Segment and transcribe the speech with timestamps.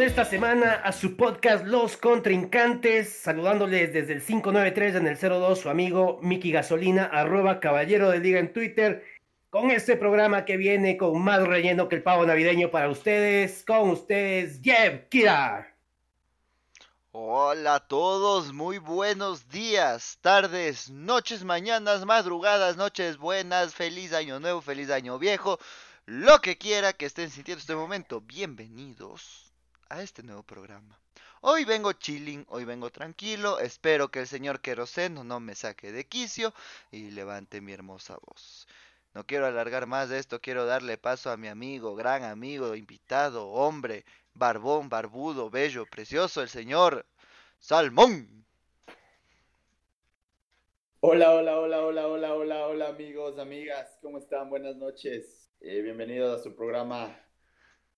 [0.00, 5.70] esta semana a su podcast Los Contrincantes, saludándoles desde el 593 en el 02 su
[5.70, 9.04] amigo Miki Gasolina, arroba caballero de liga en Twitter,
[9.50, 13.90] con este programa que viene con más relleno que el pavo navideño para ustedes, con
[13.90, 15.76] ustedes, Jeff Kira.
[17.12, 24.60] Hola a todos, muy buenos días, tardes, noches, mañanas, madrugadas, noches buenas, feliz año nuevo,
[24.60, 25.60] feliz año viejo,
[26.06, 29.43] lo que quiera que estén sintiendo este momento, bienvenidos
[29.88, 30.98] a este nuevo programa.
[31.40, 36.06] Hoy vengo chilling, hoy vengo tranquilo, espero que el señor Queroseno no me saque de
[36.06, 36.54] quicio
[36.90, 38.66] y levante mi hermosa voz.
[39.12, 43.48] No quiero alargar más de esto, quiero darle paso a mi amigo, gran amigo, invitado,
[43.48, 47.06] hombre, barbón, barbudo, bello, precioso, el señor
[47.60, 48.46] Salmón.
[51.00, 54.48] Hola, hola, hola, hola, hola, hola, hola amigos, amigas, ¿cómo están?
[54.48, 55.50] Buenas noches.
[55.60, 57.23] Eh, bienvenidos a su programa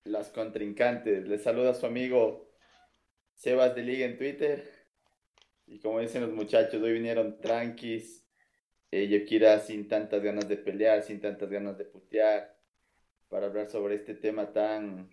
[0.06, 1.26] las contrincantes.
[1.28, 2.48] Les saluda su amigo
[3.34, 4.64] Sebas de Liga en Twitter.
[5.66, 8.24] Y como dicen los muchachos, hoy vinieron tranquis.
[8.90, 12.56] Eh, yo quiero sin tantas ganas de pelear, sin tantas ganas de putear,
[13.28, 15.10] para hablar sobre este tema tan,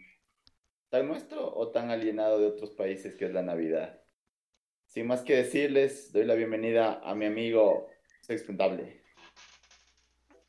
[0.89, 4.02] tan nuestro o tan alienado de otros países que es la Navidad.
[4.85, 7.89] Sin más que decirles, doy la bienvenida a mi amigo
[8.22, 9.03] Sexpuntable.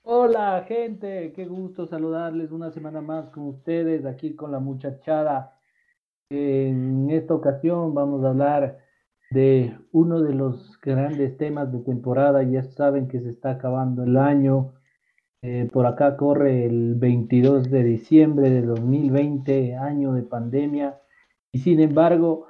[0.06, 5.58] Hola gente, qué gusto saludarles una semana más con ustedes aquí con la muchachada.
[6.28, 8.80] En esta ocasión vamos a hablar
[9.30, 12.42] de uno de los grandes temas de temporada.
[12.42, 14.74] Ya saben que se está acabando el año.
[15.40, 21.00] Eh, por acá corre el 22 de diciembre de 2020, año de pandemia.
[21.50, 22.46] Y sin embargo,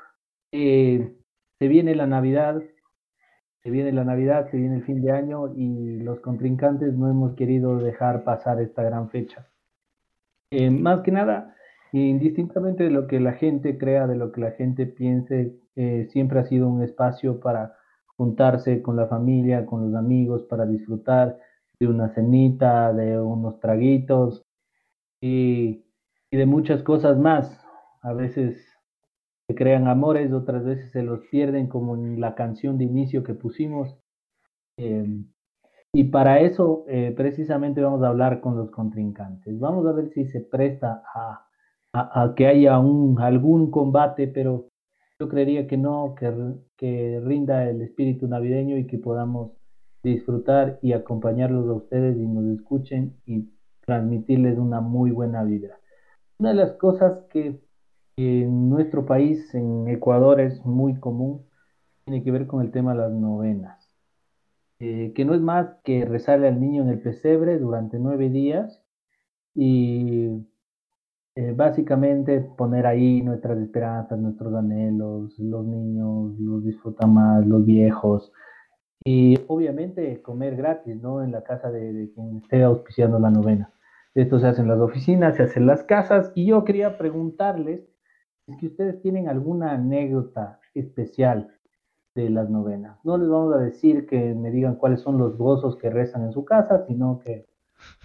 [0.50, 1.14] eh,
[1.60, 2.60] se viene la Navidad,
[3.64, 7.34] se viene la Navidad, se viene el fin de año y los contrincantes no hemos
[7.34, 9.48] querido dejar pasar esta gran fecha.
[10.50, 11.56] Eh, más que nada,
[11.92, 16.40] indistintamente de lo que la gente crea, de lo que la gente piense, eh, siempre
[16.40, 17.74] ha sido un espacio para
[18.18, 21.38] juntarse con la familia, con los amigos, para disfrutar
[21.80, 24.44] de una cenita, de unos traguitos
[25.22, 25.86] y,
[26.30, 27.58] y de muchas cosas más.
[28.02, 28.73] A veces
[29.46, 33.34] se crean amores, otras veces se los pierden, como en la canción de inicio que
[33.34, 33.96] pusimos.
[34.78, 35.26] Em,
[35.92, 39.58] y para eso eh, precisamente vamos a hablar con los contrincantes.
[39.58, 41.46] Vamos a ver si se presta a,
[41.92, 44.68] a, que haya un, algún combate, pero
[45.20, 46.32] yo creería que no, que,
[46.76, 49.52] que rinda el espíritu navideño y que podamos
[50.02, 53.48] disfrutar y acompañarlos a ustedes y nos escuchen y
[53.86, 55.78] transmitirles una muy buena vida.
[56.38, 57.60] Una de las cosas que
[58.16, 61.46] en nuestro país, en Ecuador, es muy común,
[62.04, 63.90] tiene que ver con el tema de las novenas,
[64.78, 68.82] eh, que no es más que rezarle al niño en el pesebre durante nueve días
[69.54, 70.28] y
[71.36, 78.32] eh, básicamente poner ahí nuestras esperanzas, nuestros anhelos, los niños los disfrutan más, los viejos,
[79.04, 81.22] y obviamente comer gratis, ¿no?
[81.22, 83.70] En la casa de, de quien esté auspiciando la novena.
[84.14, 87.93] Esto se hace en las oficinas, se hace en las casas, y yo quería preguntarles
[88.46, 91.54] es que ustedes tienen alguna anécdota especial
[92.14, 92.98] de las novenas.
[93.04, 96.32] No les vamos a decir que me digan cuáles son los gozos que rezan en
[96.32, 97.46] su casa, sino que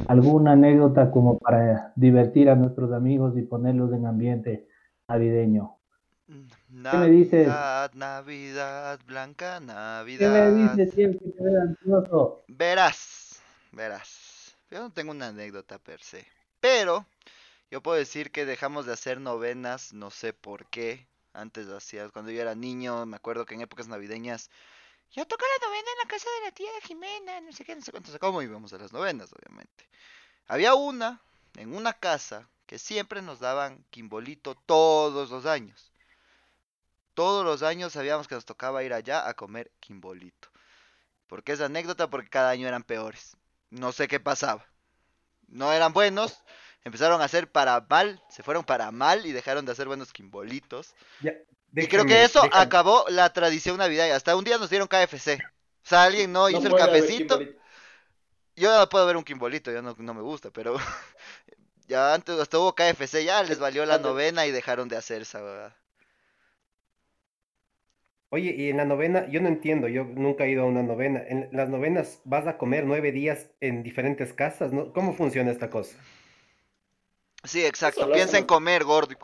[0.07, 4.67] alguna anécdota como para divertir a nuestros amigos y ponerlos en ambiente
[5.07, 5.75] navideño.
[6.27, 7.47] ¿Qué me dices?
[7.95, 10.19] Navidad, blanca Navidad.
[10.19, 11.27] ¿Qué me dices siempre
[12.47, 14.55] Verás, verás.
[14.69, 16.23] Yo no tengo una anécdota per se,
[16.59, 17.05] pero
[17.71, 21.07] yo puedo decir que dejamos de hacer novenas, no sé por qué.
[21.33, 24.49] Antes hacía, cuando yo era niño, me acuerdo que en épocas navideñas,
[25.11, 27.81] yo toca la novena en la casa de la tía Jimena, no sé qué, no
[27.81, 29.87] sé cuánto, cómo íbamos a las novenas, obviamente.
[30.47, 31.21] Había una,
[31.55, 35.91] en una casa, que siempre nos daban quimbolito todos los años.
[37.15, 40.49] Todos los años sabíamos que nos tocaba ir allá a comer quimbolito.
[41.25, 42.11] ¿Por qué es anécdota?
[42.11, 43.35] Porque cada año eran peores.
[43.71, 44.67] No sé qué pasaba.
[45.47, 46.43] No eran buenos,
[46.83, 50.95] empezaron a hacer para mal, se fueron para mal y dejaron de hacer buenos quimbolitos.
[51.75, 54.15] y creo que eso acabó la tradición navideña.
[54.15, 55.39] Hasta un día nos dieron KFC.
[55.83, 57.39] O sea, alguien no, hizo el cafecito.
[58.55, 60.75] Yo no puedo ver un quimbolito, ya no, me gusta, pero
[61.87, 65.73] ya antes hasta hubo KFC, ya les valió la novena y dejaron de hacer esa
[68.31, 71.23] Oye, y en la novena, yo no entiendo, yo nunca he ido a una novena.
[71.27, 74.93] En las novenas vas a comer nueve días en diferentes casas, ¿no?
[74.93, 75.97] ¿Cómo funciona esta cosa?
[77.43, 78.09] Sí, exacto.
[78.09, 79.15] Piensa en comer, gordo.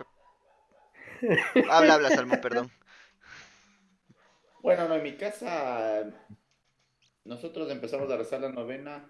[1.68, 2.72] habla, habla, Salmo, perdón.
[4.62, 6.04] Bueno, no, en mi casa
[7.24, 9.10] nosotros empezamos a rezar la novena,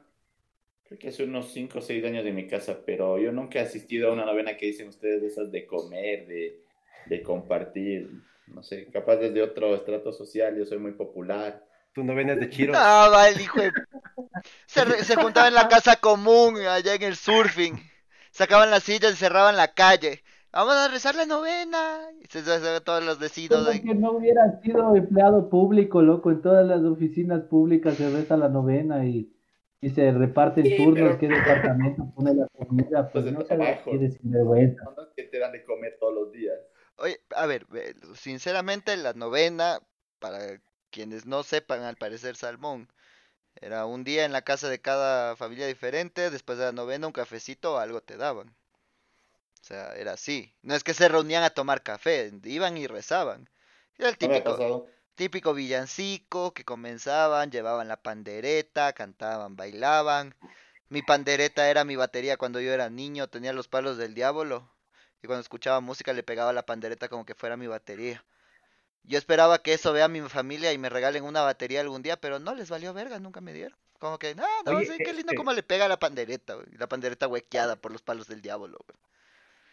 [0.86, 3.64] creo que hace unos 5 o 6 años de mi casa, pero yo nunca he
[3.64, 6.62] asistido a una novena que dicen ustedes de esas de comer, de
[7.06, 8.10] de compartir,
[8.48, 11.66] no sé, capaz desde otro estrato social, yo soy muy popular.
[11.94, 12.74] Tu novena es de Chiro.
[12.74, 13.72] Ah, va el hijo de...
[14.68, 17.80] Se, re- se juntaba en la casa común, allá en el surfing.
[18.36, 20.22] Sacaban las sillas y cerraban la calle.
[20.52, 22.02] Vamos a rezar la novena.
[22.22, 23.82] Y se, se- se- todos los vecinos Como ahí.
[23.82, 28.50] que no hubiera sido empleado público, loco, en todas las oficinas públicas se reza la
[28.50, 29.34] novena y,
[29.80, 34.12] y se reparten Sí, turnos, pero- qué departamento pone la comida, pues de no se
[34.12, 34.84] sinvergüenza.
[34.84, 36.56] No es que te dan de comer todos los días.
[36.98, 39.80] Oye, a ver, ve, sinceramente la novena,
[40.20, 40.40] para
[40.90, 42.90] quienes no sepan, al parecer Salmón,
[43.56, 47.14] era un día en la casa de cada familia diferente, después de la novena un
[47.14, 48.56] cafecito o algo te daban.
[49.62, 50.54] O sea, era así.
[50.62, 53.50] No es que se reunían a tomar café, iban y rezaban.
[53.98, 60.36] Era el ¿No me ha típico, típico villancico que comenzaban, llevaban la pandereta, cantaban, bailaban.
[60.90, 64.70] Mi pandereta era mi batería cuando yo era niño, tenía los palos del diablo.
[65.24, 68.24] Y cuando escuchaba música le pegaba la pandereta como que fuera mi batería.
[69.08, 72.40] Yo esperaba que eso vea mi familia y me regalen una batería algún día, pero
[72.40, 73.78] no les valió verga, nunca me dieron.
[74.00, 77.28] Como que, no, no, Oye, sí, qué lindo cómo le pega la pandereta, La pandereta
[77.28, 78.78] huequeada por los palos del diablo.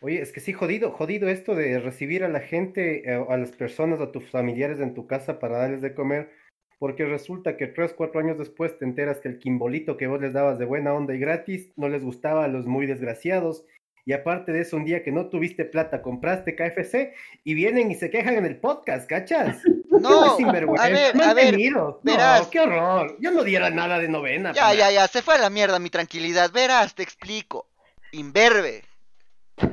[0.00, 3.52] Oye, es que sí, jodido, jodido esto de recibir a la gente, eh, a las
[3.52, 6.30] personas, a tus familiares en tu casa para darles de comer,
[6.78, 10.32] porque resulta que tres, cuatro años después te enteras que el quimbolito que vos les
[10.32, 13.64] dabas de buena onda y gratis no les gustaba a los muy desgraciados.
[14.04, 17.14] Y aparte de eso, un día que no tuviste plata, compraste KFC
[17.44, 19.58] y vienen y se quejan en el podcast, ¿cachas?
[19.92, 21.96] No, sinvergüenza, a ver, a ver, mantenidos.
[22.02, 22.48] No, verás.
[22.48, 23.16] qué horror.
[23.20, 24.52] Yo no diera nada de novena.
[24.52, 26.50] Ya, ya, ya, se fue a la mierda mi tranquilidad.
[26.50, 27.68] Verás, te explico.
[28.10, 28.82] Imberbe.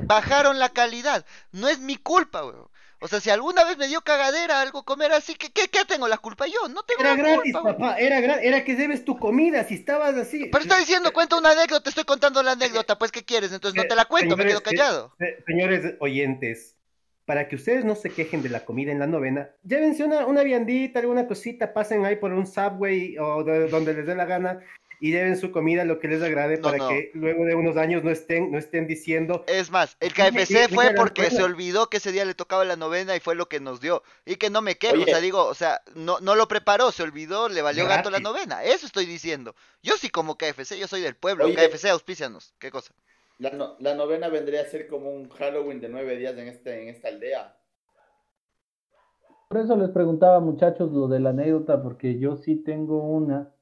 [0.02, 1.24] Bajaron la calidad.
[1.52, 2.68] No es mi culpa, weón.
[3.02, 6.06] O sea, si alguna vez me dio cagadera algo comer así, ¿qué, qué, qué tengo
[6.06, 6.68] la culpa yo?
[6.68, 9.74] No tengo Era la gratis, culpa, papá, era gratis, era que debes tu comida, si
[9.74, 10.46] estabas así.
[10.46, 13.52] Pero está diciendo, cuenta una anécdota, estoy contando la anécdota, pues ¿qué quieres?
[13.52, 15.16] Entonces no te la cuento, me quedo Señores, callado.
[15.18, 16.76] eh, eh, señores oyentes,
[17.24, 20.42] para que ustedes no se quejen de la comida en la novena, llévense una, una
[20.42, 24.60] viandita, alguna cosita, pasen ahí por un subway o de- donde les dé la gana
[25.00, 26.88] y lleven su comida lo que les agrade No, para no.
[26.88, 30.92] que luego de unos años no estén, no estén diciendo, Es más, el KFC fue
[30.94, 33.80] porque se olvidó que ese día le tocaba la novena y fue lo que nos
[33.80, 34.02] dio.
[34.26, 37.02] Y que no me quejo, o sea, digo, o sea, no, no lo preparó, se
[37.02, 38.62] olvidó, le valió gato la novena.
[38.62, 39.54] Eso estoy diciendo.
[39.82, 41.46] Yo sí como KFC, yo soy del pueblo.
[41.46, 41.54] Oye.
[41.56, 42.54] KFC, auspícianos.
[42.58, 42.92] ¿Qué cosa?
[43.38, 46.82] La, no- la novena vendría a ser como un Halloween de nueve días en, este,
[46.82, 47.56] en esta aldea.
[49.48, 53.52] Por eso les preguntaba, muchachos, lo de la anécdota, porque yo sí tengo una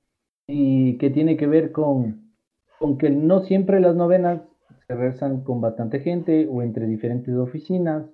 [0.48, 2.32] y que tiene que ver con,
[2.78, 4.40] con que no siempre las novenas
[4.86, 8.06] se rezan con bastante gente o entre diferentes oficinas,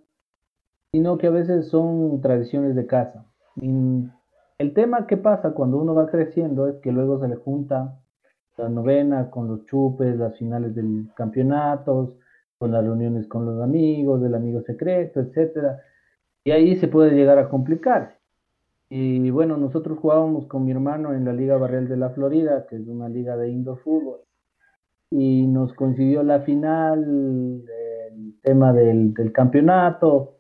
[0.91, 3.25] sino que a veces son tradiciones de casa.
[3.57, 8.01] El tema que pasa cuando uno va creciendo es que luego se le junta
[8.57, 12.15] la novena con los chupes, las finales del campeonatos,
[12.59, 15.81] con las reuniones con los amigos, del amigo secreto, etcétera.
[16.45, 18.14] Y ahí se puede llegar a complicar.
[18.97, 22.77] Y bueno, nosotros jugábamos con mi hermano en la Liga Barrial de la Florida, que
[22.77, 24.21] es una liga de indoor fútbol.
[25.11, 30.37] Y nos coincidió la final, el tema del, campeonato.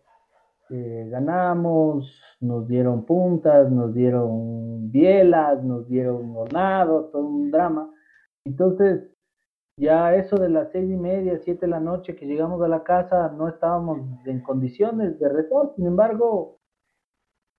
[0.70, 7.90] ganamos, nos dieron puntas, nos dieron bielas, nos dieron hornados, todo un drama.
[8.44, 9.02] Entonces,
[9.76, 12.84] ya eso de las seis y media, siete de la noche que llegamos a la
[12.84, 16.60] casa, no estábamos en condiciones de rezar, sin embargo,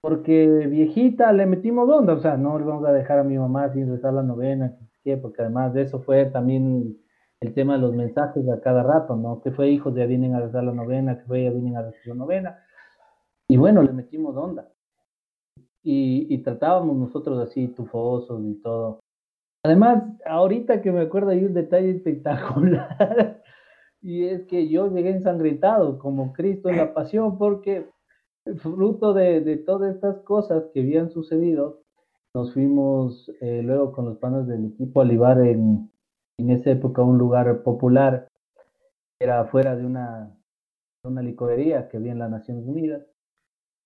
[0.06, 3.74] porque viejita le metimos onda, o sea, no le vamos a dejar a mi mamá
[3.74, 4.78] sin rezar la novena,
[5.20, 6.96] porque además de eso fue también
[7.40, 9.42] el tema de los mensajes a cada rato, ¿no?
[9.42, 12.06] Que fue hijos ya vienen a rezar la novena, que fue ya vienen a rezar
[12.06, 12.60] la novena,
[13.48, 14.70] y bueno, le metimos onda.
[15.82, 19.00] Y, y tratábamos nosotros así, tufosos y todo.
[19.64, 23.42] Además, ahorita que me acuerdo hay un detalle espectacular,
[24.04, 27.88] y es que yo llegué ensangrentado como Cristo en la pasión, porque
[28.58, 31.82] fruto de, de todas estas cosas que habían sucedido,
[32.34, 35.90] nos fuimos eh, luego con los panas del equipo a Olivar en,
[36.38, 38.28] en esa época un lugar popular,
[39.20, 40.36] era afuera de una,
[41.04, 43.04] una licorería que había en las Naciones Unidas,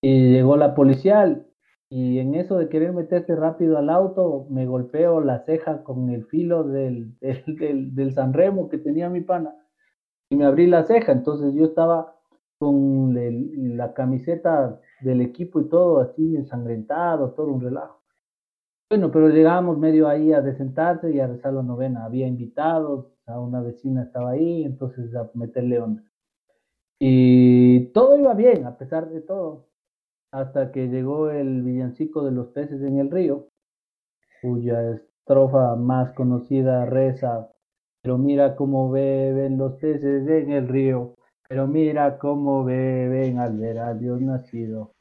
[0.02, 1.46] y llegó la policial
[1.92, 6.26] y en eso de querer meterse rápido al auto, me golpeo la ceja con el
[6.26, 9.56] filo del, del, del, del Sanremo que tenía mi pana
[10.30, 11.12] y me abrí la ceja.
[11.12, 12.19] Entonces yo estaba
[12.60, 13.16] con
[13.78, 18.02] la camiseta del equipo y todo así ensangrentado, todo un relajo.
[18.90, 22.06] Bueno, pero llegamos medio ahí a desentarse y a rezar la novena.
[22.06, 26.04] Había invitados, a una vecina estaba ahí, entonces a meterle onda.
[27.00, 29.70] Y todo iba bien, a pesar de todo
[30.32, 33.48] hasta que llegó el villancico de los peces en el río,
[34.42, 37.50] cuya estrofa más conocida reza,
[38.02, 41.16] pero mira cómo beben los peces en el río,
[41.50, 44.94] Pero mira cómo beben al ver a Dios nacido.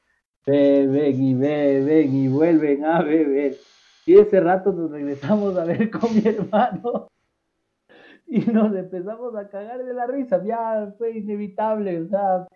[0.47, 3.55] Beben y beben y vuelven a beber.
[4.07, 7.09] Y ese rato nos regresamos a ver con mi hermano
[8.27, 12.47] y nos empezamos a cagar de la risa, ya fue inevitable, o sea,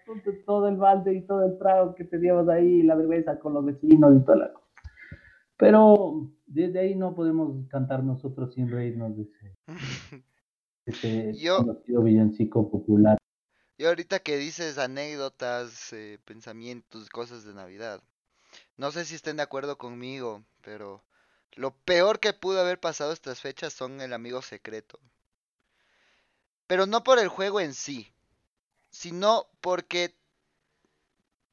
[0.47, 4.17] todo el balde y todo el trago que teníamos ahí, la vergüenza con los vecinos
[4.17, 4.67] y toda la cosa.
[5.59, 9.29] Pero desde ahí no podemos cantar nosotros sin reírnos de
[10.87, 13.19] ese, yo, conocido villancico popular.
[13.77, 18.03] Y ahorita que dices anécdotas, eh, pensamientos, cosas de Navidad,
[18.77, 21.03] no sé si estén de acuerdo conmigo, pero
[21.53, 24.99] lo peor que pudo haber pasado estas fechas son el amigo secreto.
[26.67, 28.13] Pero no por el juego en sí,
[28.91, 30.15] sino porque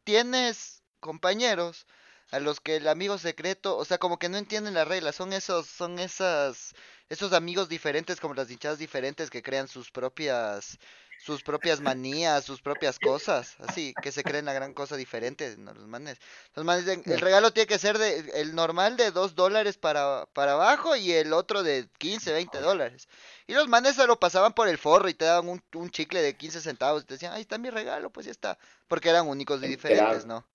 [0.03, 1.87] tienes compañeros
[2.31, 5.33] a los que el amigo secreto, o sea, como que no entienden las reglas, son
[5.33, 6.75] esos, son esas,
[7.09, 10.77] esos amigos diferentes, como las hinchadas diferentes que crean sus propias
[11.19, 15.73] sus propias manías, sus propias cosas, así, que se creen la gran cosa diferente, ¿no?
[15.73, 16.17] los manes.
[16.55, 20.53] Los manes el regalo tiene que ser de, el normal de 2 dólares para, para
[20.53, 23.09] abajo y el otro de 15, 20 dólares.
[23.47, 26.21] Y los manes se lo pasaban por el forro y te daban un, un chicle
[26.21, 28.57] de 15 centavos y te decían, ahí está mi regalo, pues ya está.
[28.87, 30.37] Porque eran únicos y diferentes, ¿no?
[30.37, 30.45] O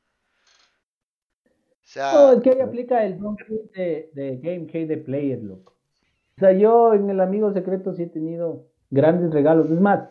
[1.83, 2.13] sea...
[2.15, 3.19] No, es que ahí aplica el
[3.75, 5.75] de, de Game K de Player, loco.
[6.39, 9.71] O sea, yo en el Amigo Secreto sí he tenido grandes regalos.
[9.71, 10.09] Es más,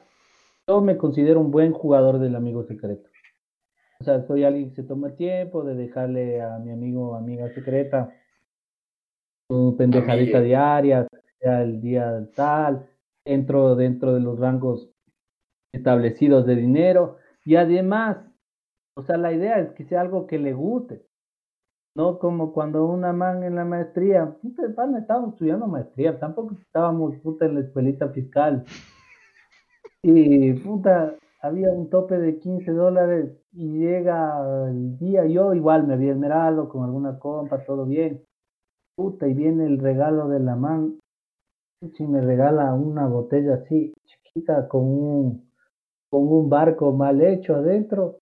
[0.67, 3.09] yo me considero un buen jugador del amigo secreto.
[3.99, 7.15] O sea, soy alguien que se toma el tiempo de dejarle a mi amigo o
[7.15, 8.13] amiga secreta
[9.49, 11.07] su pendejadita diaria,
[11.39, 12.89] sea el día tal,
[13.25, 14.89] entro dentro de los rangos
[15.73, 18.17] establecidos de dinero y además,
[18.95, 21.05] o sea, la idea es que sea algo que le guste.
[21.95, 27.45] No como cuando una man en la maestría, puta, estábamos estudiando maestría, tampoco estábamos puta
[27.45, 28.65] en la escuelita fiscal
[30.03, 35.93] y puta, había un tope de 15 dólares y llega el día, yo igual me
[35.93, 38.21] había esmerado con alguna compa, todo bien.
[38.95, 40.99] Puta, y viene el regalo de la man.
[41.95, 45.49] Si me regala una botella así, chiquita, con un,
[46.09, 48.19] con un barco mal hecho adentro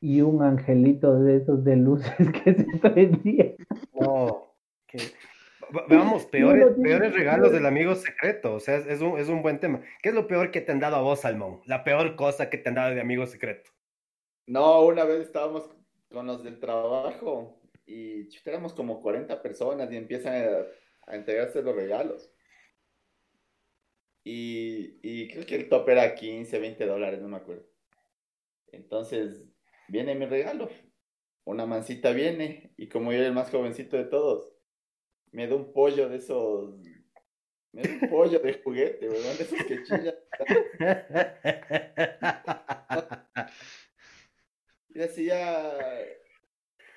[0.00, 2.12] y un angelito de esos de luces
[2.44, 3.54] que se prendía.
[4.00, 4.42] No,
[5.88, 8.54] Veamos, peores, peores regalos del amigo secreto.
[8.54, 9.82] O sea, es, un, es un buen tema.
[10.02, 11.60] ¿Qué es lo peor que te han dado a vos, Salmón?
[11.66, 13.70] La peor cosa que te han dado de amigo secreto.
[14.46, 15.68] No, una vez estábamos
[16.10, 22.30] con los del trabajo y éramos como 40 personas y empiezan a, entregarse los regalos.
[24.22, 27.66] Y, y, creo que el top era 15, 20 dólares, no me acuerdo.
[28.72, 29.44] Entonces,
[29.88, 30.70] viene mi regalo.
[31.44, 34.53] Una mancita viene y como yo era el más jovencito de todos,
[35.34, 36.76] me da un pollo de esos.
[37.72, 39.34] Me da un pollo de juguete, ¿verdad?
[39.34, 40.14] De esos que chillan.
[44.90, 45.76] y decía,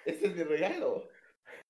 [0.06, 1.10] este es mi regalo.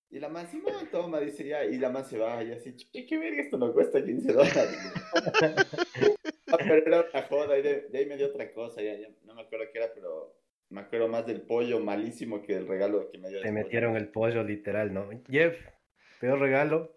[0.10, 3.18] Y la man, no, toma, dice ya, y la man se va, y así, ¿qué
[3.18, 3.42] verga?
[3.42, 4.94] Esto no cuesta 15 dólares.
[6.48, 9.36] ah, pero era una joda, y de, ahí me dio otra cosa, ya, ya, no
[9.36, 10.34] me acuerdo qué era, pero
[10.70, 13.42] me acuerdo más del pollo malísimo que del regalo que me dio.
[13.42, 15.10] Te metieron el pollo literal, ¿no?
[15.30, 15.77] Jeff.
[16.20, 16.92] ¿Peor regalo?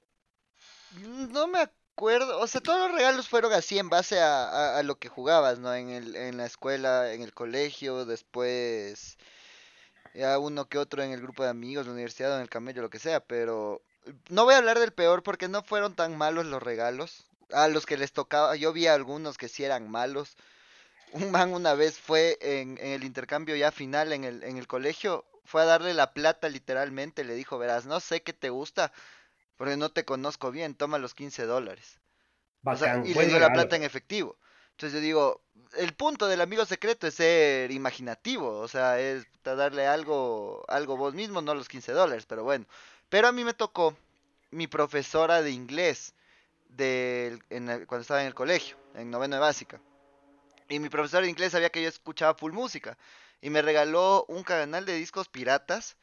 [1.30, 5.08] No me acuerdo, o sea, todos los regalos fueron así en base a, lo que
[5.08, 5.74] jugabas, ¿no?
[5.74, 9.18] En, el, en la escuela, en el colegio, después
[10.14, 12.90] ya uno que otro en el grupo de amigos, la universidad, en el camello, lo
[12.90, 13.82] que sea, pero
[14.28, 17.24] no voy a hablar del peor porque no fueron tan malos los regalos.
[17.52, 20.36] A los que les tocaba, yo vi algunos que sí eran malos.
[21.12, 24.66] Un man una vez fue en, en el intercambio ya final en el, en el
[24.68, 28.92] colegio, fue a darle la plata literalmente, le dijo, verás, no sé qué te gusta,
[29.56, 31.98] porque no te conozco bien, toma los 15 dólares.
[33.04, 34.38] y le dio la plata en efectivo.
[34.70, 35.42] Entonces yo digo,
[35.76, 41.14] el punto del amigo secreto es ser imaginativo, o sea, es darle algo, algo vos
[41.14, 42.64] mismo, no los 15 dólares, pero bueno.
[43.08, 43.96] Pero a mí me tocó
[44.52, 46.14] mi profesora de inglés
[46.68, 49.80] de, cuando estaba en el colegio, en noveno de básica.
[50.68, 52.96] Y mi profesora de inglés sabía que yo escuchaba full música
[53.40, 55.96] y me regaló un canal de discos piratas.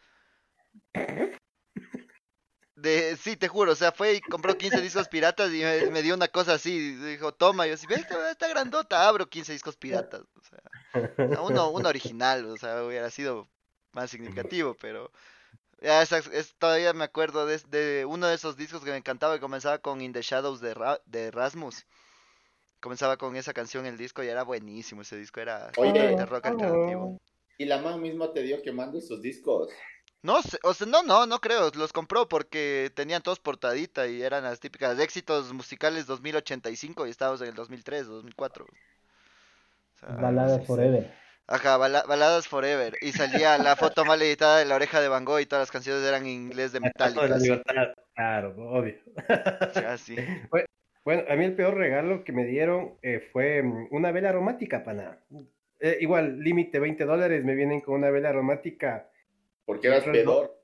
[2.75, 6.13] De, sí, te juro, o sea, fue y compró 15 discos piratas y me, dio
[6.13, 10.21] una cosa así, dijo, toma, y yo así, esta, esta grandota, abro 15 discos piratas,
[10.21, 13.49] o sea, uno, uno original, o sea, hubiera sido
[13.93, 15.11] más significativo, pero
[15.81, 19.79] ya es, todavía me acuerdo de, uno de esos discos que me encantaba y comenzaba
[19.79, 20.75] con In the Shadows de,
[21.07, 21.87] de Rasmus
[22.87, 27.17] comenzaba con esa canción el disco y era buenísimo ese disco, era de rock alternativo.
[27.57, 29.67] ¿Y la mamá misma te dio quemando esos discos?
[30.23, 34.45] No, o sea, no, no, no creo, los compró porque tenían todos portadita y eran
[34.45, 38.63] las típicas éxitos musicales 2085 y estábamos en el 2003, 2004.
[38.65, 40.65] O sea, Baladas sí, sí.
[40.67, 41.13] Forever.
[41.47, 42.95] Ajá, bala- baladas forever.
[43.01, 45.71] Y salía la foto mal editada de la oreja de Van Gogh y todas las
[45.71, 46.79] canciones eran en inglés de
[47.19, 47.37] Metallica.
[47.37, 47.93] libertad.
[48.15, 48.95] Claro, obvio.
[49.87, 50.15] Así.
[51.07, 54.83] Bueno, a mí el peor regalo que me dieron eh, fue mm, una vela aromática,
[54.83, 55.17] pana.
[55.79, 59.09] Eh, igual, límite 20 dólares, me vienen con una vela aromática
[59.63, 60.59] Porque eras pedor.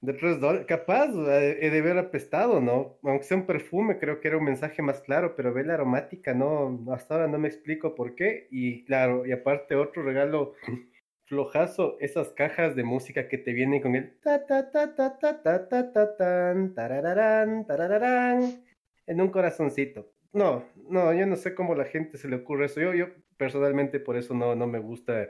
[0.00, 0.66] de 3 dólares.
[0.68, 3.00] Capaz, he de haber apestado, ¿no?
[3.02, 6.78] Aunque sea un perfume, creo que era un mensaje más claro, pero vela aromática, no,
[6.92, 8.46] hasta ahora no me explico por qué.
[8.52, 10.54] Y claro, y aparte otro regalo
[11.26, 15.42] flojazo, esas cajas de música que te vienen con el ta ta ta ta ta
[15.42, 18.67] ta ta ta tan, tarararán, tarararán,
[19.08, 20.12] en un corazoncito.
[20.32, 22.80] No, no, yo no sé cómo la gente se le ocurre eso.
[22.80, 25.28] Yo, yo personalmente por eso no, no me gusta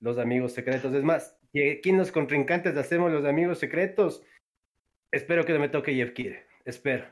[0.00, 0.92] los amigos secretos.
[0.92, 4.22] Es más, aquí en los contrincantes hacemos los amigos secretos.
[5.12, 6.46] Espero que no me toque Jeff Kire.
[6.64, 7.06] Espero.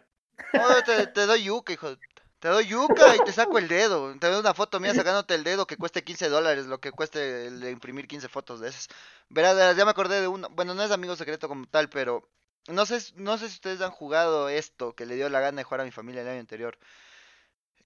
[0.54, 1.96] Oh, te, te doy yuca, hijo.
[2.40, 4.18] Te doy yuca y te saco el dedo.
[4.18, 7.46] Te doy una foto mía sacándote el dedo que cueste 15 dólares, lo que cueste
[7.46, 8.88] el de imprimir 15 fotos de esas.
[9.28, 10.48] Verás, ya me acordé de uno.
[10.52, 12.26] Bueno, no es amigo secreto como tal, pero
[12.72, 15.64] no sé, no sé si ustedes han jugado esto que le dio la gana de
[15.64, 16.78] jugar a mi familia el año anterior.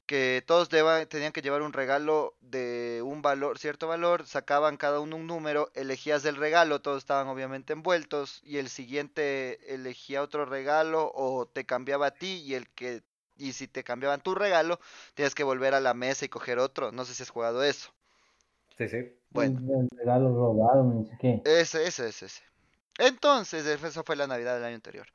[0.07, 5.01] Que todos deba- tenían que llevar un regalo de un valor, cierto valor, sacaban cada
[5.01, 10.45] uno un número, elegías el regalo, todos estaban obviamente envueltos, y el siguiente elegía otro
[10.45, 13.03] regalo o te cambiaba a ti, y el que,
[13.39, 14.79] y si te cambiaban tu regalo,
[15.15, 16.93] tenías que volver a la mesa y coger otro.
[16.93, 17.91] No sé si has jugado eso.
[18.77, 18.99] Sí, sí.
[19.31, 21.41] Bueno, Un regalo robado, no sé qué.
[21.45, 22.43] ese, ese, ese, ese.
[22.99, 25.07] Entonces, eso fue la Navidad del año anterior.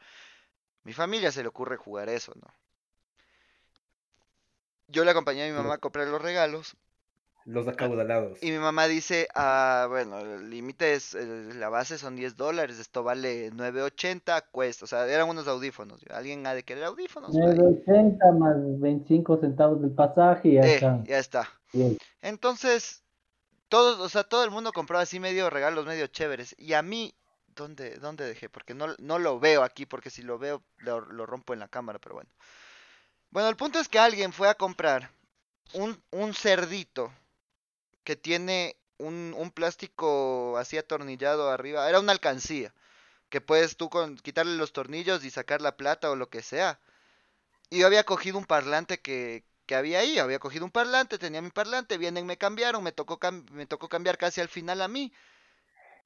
[0.83, 2.47] Mi familia se le ocurre jugar eso, ¿no?
[4.87, 6.75] Yo le acompañé a mi mamá a comprar los regalos
[7.45, 8.39] Los acaudalados.
[8.41, 13.03] y mi mamá dice, ah, bueno, el límite es, la base son 10 dólares, esto
[13.03, 17.41] vale 9.80, cuesta, o sea, eran unos audífonos, alguien ha de querer audífonos, Ahí.
[17.55, 21.03] 9.80 más 25 centavos del pasaje y ya Eh, está.
[21.03, 21.49] ya está.
[21.71, 21.97] Bien.
[22.21, 23.03] Entonces,
[23.67, 26.55] todos, o sea, todo el mundo compró así medio regalos medio chéveres.
[26.57, 27.13] Y a mí,
[27.59, 28.49] ¿dónde, dónde dejé?
[28.49, 31.99] Porque no, no lo veo aquí, porque si lo veo lo, rompo en la cámara,
[31.99, 32.29] pero bueno.
[33.31, 35.11] Bueno, el punto es que alguien fue a comprar
[35.73, 37.13] un, un cerdito
[38.03, 41.87] que tiene un, un plástico así atornillado arriba.
[41.87, 42.73] Era una alcancía.
[43.29, 46.79] Que puedes tú con, quitarle los tornillos y sacar la plata o lo que sea.
[47.69, 51.43] Y yo había cogido un parlante que, que había ahí, había cogido un parlante, tenía
[51.43, 53.19] mi parlante, vienen, me cambiaron, me tocó,
[53.51, 55.13] me tocó cambiar casi al final a mí.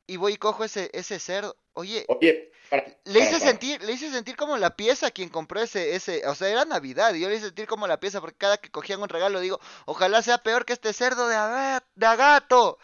[0.08, 1.58] Y voy y cojo ese, ese cerdo.
[1.74, 3.42] Oye, Oye, para, le hice para.
[3.42, 6.66] sentir, le hice sentir como la pieza a quien compró ese, ese, o sea, era
[6.66, 9.40] Navidad, y yo le hice sentir como la pieza, porque cada que cogían un regalo
[9.42, 12.80] digo, ojalá sea peor que este cerdo de, aga- de agato.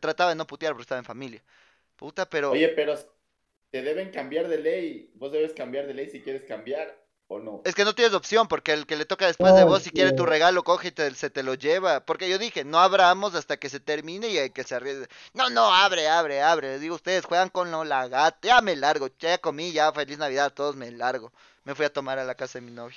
[0.00, 1.44] Trataba de no putear porque estaba en familia.
[1.96, 2.94] Puta, pero Oye, pero
[3.70, 5.12] te deben cambiar de ley.
[5.16, 7.62] Vos debes cambiar de ley si quieres cambiar o no.
[7.64, 10.12] Es que no tienes opción, porque el que le toca después de vos, si quiere
[10.12, 12.00] tu regalo, coge y te- se te lo lleva.
[12.00, 15.06] Porque yo dije, no abramos hasta que se termine y hay que se arriesgue.
[15.34, 16.68] No, no, abre, abre, abre.
[16.72, 18.38] Les digo, ustedes juegan con lo la gata.
[18.42, 21.32] Ya me largo, ya comí, ya feliz Navidad a todos, me largo.
[21.64, 22.96] Me fui a tomar a la casa de mi novio.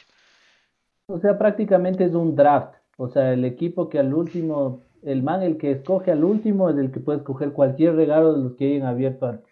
[1.07, 2.75] O sea, prácticamente es un draft.
[2.97, 6.77] O sea, el equipo que al último, el man, el que escoge al último, es
[6.77, 9.49] el que puede escoger cualquier regalo de los que hayan abierto antes.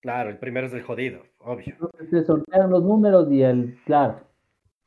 [0.00, 1.66] Claro, el primero es el jodido, obvio.
[1.66, 4.20] Entonces se sortean los números y el, claro,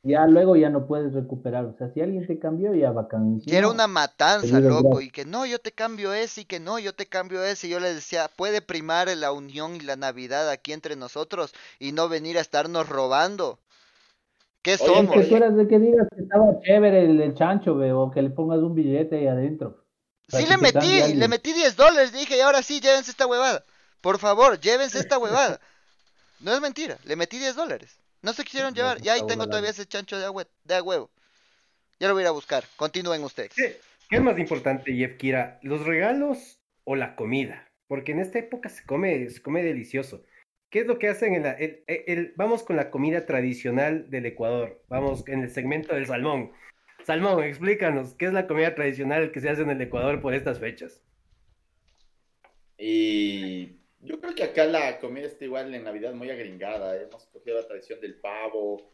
[0.02, 1.64] ya luego ya no puedes recuperar.
[1.66, 3.40] O sea, si alguien te cambió, ya bacán.
[3.44, 5.00] Y era una matanza, loco.
[5.00, 7.66] Y que no, yo te cambio ese y que no, yo te cambio ese.
[7.66, 11.92] Y yo les decía, puede primar la unión y la Navidad aquí entre nosotros y
[11.92, 13.58] no venir a estarnos robando.
[14.62, 15.14] ¿Qué Oye, Es somos?
[15.14, 18.22] que tú eras de que digas que estaba chévere el, el chancho, ve, o que
[18.22, 19.84] le pongas un billete ahí adentro.
[20.28, 23.64] Sí le te metí, le metí 10 dólares, dije, y ahora sí, llévense esta huevada.
[24.00, 25.60] Por favor, llévense esta huevada.
[26.40, 27.98] No es mentira, le metí 10 dólares.
[28.22, 30.74] No se quisieron llevar, pues y ahí tengo todavía ese chancho de, a hue- de
[30.74, 31.10] a huevo.
[32.00, 33.52] Ya lo voy a ir a buscar, continúen ustedes.
[33.54, 35.58] ¿Qué, qué es más importante, Jeff Kira?
[35.62, 37.68] ¿Los regalos o la comida?
[37.86, 40.22] Porque en esta época se come, se come delicioso.
[40.70, 41.52] ¿Qué es lo que hacen en la...
[41.52, 44.84] el- el- el- vamos con la comida tradicional del Ecuador.
[44.88, 46.52] Vamos en el segmento del salmón.
[47.06, 50.58] Salmón, explícanos, ¿qué es la comida tradicional que se hace en el Ecuador por estas
[50.58, 51.02] fechas?
[52.76, 56.96] Y yo creo que acá la comida está igual en Navidad muy agringada.
[56.96, 57.02] ¿eh?
[57.08, 58.92] Hemos cogido la tradición del pavo,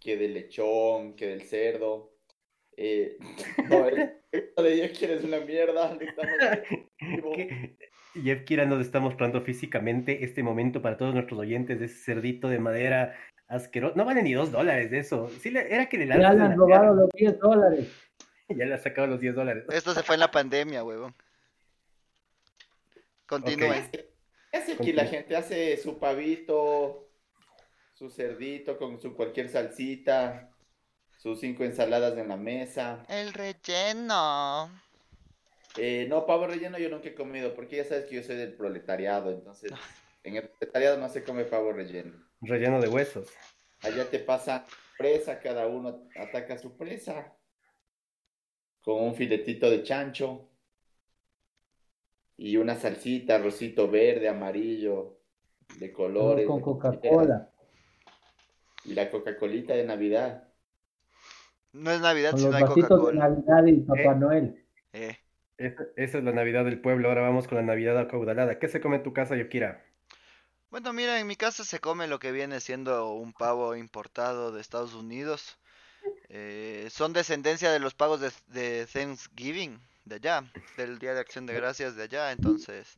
[0.00, 2.12] que del lechón, que del cerdo.
[2.76, 3.16] Eh,
[3.70, 3.86] no,
[4.30, 5.94] esto de yo quieres una mierda.
[5.94, 6.34] no estamos
[7.00, 7.32] vivo.
[7.34, 7.76] ¿Qué-
[8.22, 12.48] Jeff Kira nos está mostrando físicamente este momento para todos nuestros oyentes de ese cerdito
[12.48, 13.14] de madera
[13.46, 13.94] asqueroso.
[13.94, 15.28] No vale ni dos dólares de eso.
[15.40, 17.88] Sí, era que le Ya le han robado los 10 dólares.
[18.48, 19.64] Ya le ha sacado los 10 dólares.
[19.72, 21.12] Esto se fue en la pandemia, huevón.
[23.26, 23.90] Continúen.
[23.90, 24.15] ¿Qué
[24.52, 25.36] hace aquí la gente?
[25.36, 27.08] Hace su pavito,
[27.94, 30.50] su cerdito con su cualquier salsita,
[31.18, 33.04] sus cinco ensaladas en la mesa.
[33.08, 34.70] El relleno.
[35.76, 38.54] Eh, no, pavo relleno yo nunca he comido, porque ya sabes que yo soy del
[38.54, 39.70] proletariado, entonces
[40.24, 42.14] en el proletariado no se come pavo relleno.
[42.40, 43.28] Relleno de huesos.
[43.82, 47.36] Allá te pasa presa, cada uno ataca su presa
[48.80, 50.48] con un filetito de chancho
[52.36, 55.18] y una salsita, rosito verde, amarillo,
[55.78, 56.46] de colores.
[56.46, 57.50] Con Coca-Cola.
[58.84, 60.48] Y la Coca-Colita de Navidad.
[61.72, 63.28] No es Navidad Con si los no hay Coca-Cola.
[63.28, 64.14] Navidad y Papá Eh.
[64.14, 64.66] Noel.
[64.92, 65.16] Eh.
[65.58, 67.08] Esa, esa es la Navidad del pueblo.
[67.08, 68.58] Ahora vamos con la Navidad acaudalada.
[68.58, 69.84] ¿Qué se come en tu casa, Yokira?
[70.70, 74.60] Bueno, mira, en mi casa se come lo que viene siendo un pavo importado de
[74.60, 75.58] Estados Unidos.
[76.28, 81.44] Eh, son descendencia de los pavos de, de Thanksgiving, de allá, del Día de Acción
[81.44, 82.32] de Gracias de allá.
[82.32, 82.96] Entonces,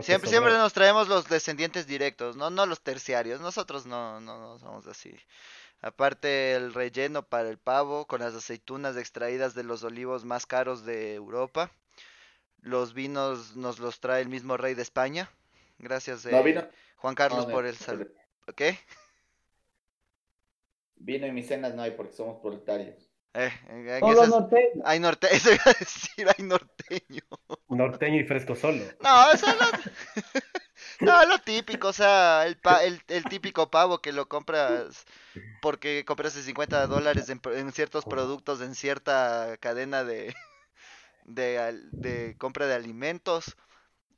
[0.00, 3.40] siempre, siempre nos traemos los descendientes directos, no, no los terciarios.
[3.40, 5.14] Nosotros no, no, no somos así.
[5.80, 10.84] Aparte, el relleno para el pavo con las aceitunas extraídas de los olivos más caros
[10.84, 11.70] de Europa.
[12.60, 15.30] Los vinos nos los trae el mismo rey de España.
[15.78, 18.12] Gracias, No, eh, vino, Juan Carlos, no, por el sal...
[18.56, 18.78] ¿Qué?
[20.96, 23.11] vino en mis cenas no hay porque somos proletarios.
[23.34, 23.50] Eh,
[24.00, 24.82] Solo esas- norteño.
[24.84, 27.22] Hay norte, eso iba a decir, hay norteño.
[27.68, 28.84] Norteño y fresco solo.
[29.02, 29.66] No, eso no.
[31.00, 35.04] No, lo típico, o sea, el, pa- el, el típico pavo que lo compras
[35.60, 40.34] porque compraste 50 dólares en, en ciertos productos en cierta cadena de,
[41.24, 43.56] de, de compra de alimentos.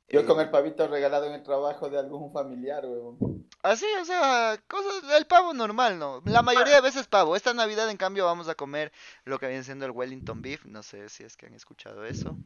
[0.09, 3.45] Yo Eh, con el pavito regalado en el trabajo de algún familiar, huevón.
[3.63, 6.21] Así, o sea, cosas, el pavo normal, ¿no?
[6.25, 7.35] La mayoría de veces pavo.
[7.35, 8.91] Esta Navidad, en cambio, vamos a comer
[9.25, 10.65] lo que viene siendo el Wellington Beef.
[10.65, 12.37] No sé si es que han escuchado eso.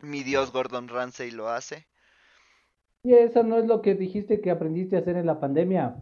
[0.00, 1.88] Mi dios Gordon Ramsay lo hace.
[3.04, 5.96] Y eso no es lo que dijiste que aprendiste a hacer en la pandemia.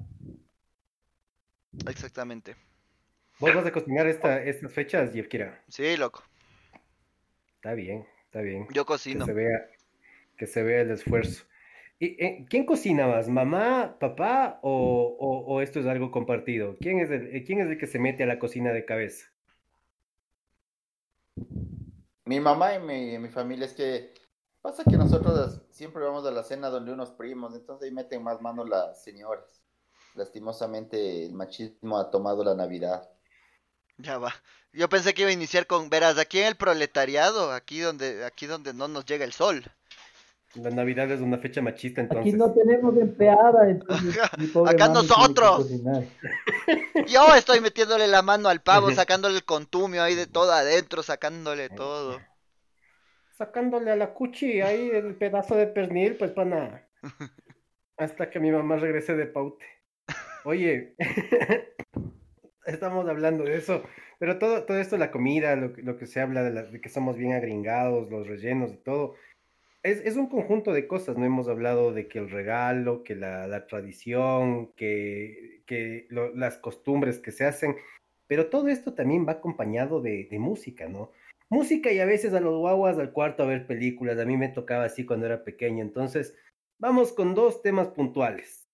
[1.87, 2.57] Exactamente.
[3.41, 5.63] ¿Vos vas a cocinar esta, estas fechas, Yevkira?
[5.69, 6.23] Sí, loco.
[7.57, 8.69] Está bien, está bien.
[8.69, 9.21] Yo Que cocino.
[9.21, 9.71] se vea,
[10.43, 11.45] que se vea el esfuerzo.
[12.01, 13.29] ¿Y, eh, quién cocina más?
[13.29, 16.77] ¿Mamá, papá o, o- o esto es algo compartido?
[16.81, 19.27] ¿Quién es el, quién es el que se mete a la cocina de cabeza?
[22.25, 24.15] Mi mamá y mi, mi familia es que
[24.61, 28.41] pasa que nosotros siempre vamos a la cena donde unos primos, entonces ahí meten más
[28.41, 29.63] mano las señoras.
[30.17, 33.09] Lastimosamente el machismo ha tomado la Navidad.
[33.99, 34.35] Ya va.
[34.73, 38.47] Yo pensé que iba a iniciar con, verás, aquí en el proletariado, aquí donde, aquí
[38.47, 39.65] donde no nos llega el sol.
[40.55, 42.35] La Navidad es una fecha machista, Aquí entonces.
[42.35, 44.19] no tenemos empleada, entonces
[44.67, 45.71] Acá nosotros.
[47.07, 51.71] Yo estoy metiéndole la mano al pavo, sacándole el contumio ahí de todo adentro, sacándole
[51.71, 52.21] todo.
[53.39, 56.87] Sacándole a la cuchi ahí el pedazo de pernil, pues pana.
[57.97, 59.65] Hasta que mi mamá regrese de paute.
[60.45, 60.97] Oye,
[62.67, 63.83] estamos hablando de eso,
[64.19, 66.81] pero todo, todo esto, la comida, lo, que- lo que se habla de, la- de
[66.81, 69.15] que somos bien agringados, los rellenos y todo,
[69.83, 71.25] es, un conjunto de cosas, ¿no?
[71.25, 75.65] Hemos hablado de que el regalo, que la, tradición, que,
[76.35, 77.77] las costumbres que se hacen,
[78.27, 81.11] pero todo esto también va acompañado de, de música, ¿no?
[81.49, 84.49] Música y a veces a los guaguas al cuarto a ver películas, a mí me
[84.49, 86.35] tocaba así cuando era pequeño, entonces
[86.79, 88.67] vamos con dos temas puntuales.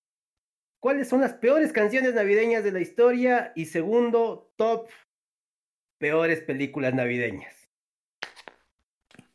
[0.81, 3.53] ¿Cuáles son las peores canciones navideñas de la historia?
[3.57, 4.89] Y segundo, top
[5.99, 7.69] peores películas navideñas.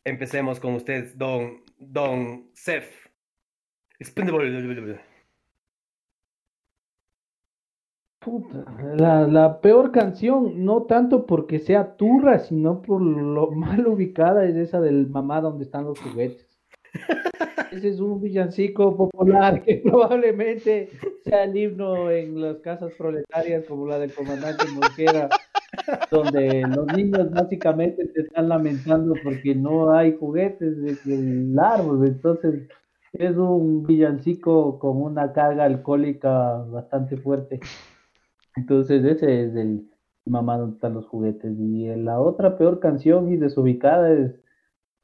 [0.06, 2.92] Empecemos con usted, don, don Seth.
[8.20, 8.66] Puta,
[8.96, 14.56] la, la peor canción, no tanto porque sea turra, sino por lo mal ubicada, es
[14.56, 16.53] esa del mamá donde están los juguetes.
[17.72, 20.90] Ese es un villancico popular que probablemente
[21.24, 25.30] sea el himno en las casas proletarias como la del comandante Mosquera,
[26.12, 30.78] donde los niños básicamente se están lamentando porque no hay juguetes
[31.08, 32.06] en el árbol.
[32.06, 32.68] Entonces
[33.14, 37.60] es un villancico con una carga alcohólica bastante fuerte.
[38.56, 39.90] Entonces ese es el
[40.26, 41.54] mamá donde están los juguetes.
[41.60, 44.43] Y la otra peor canción y desubicada es